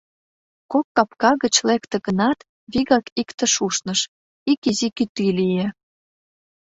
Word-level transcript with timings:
Кок 0.71 0.85
капка 0.95 1.31
гыч 1.43 1.55
лекте 1.67 1.97
гынат, 2.05 2.39
вигак 2.71 3.05
иктыш 3.21 3.53
ушныш, 3.65 3.99
ик 4.51 4.61
изи 4.69 4.89
кӱтӱ 4.97 5.25
лие. 5.37 5.67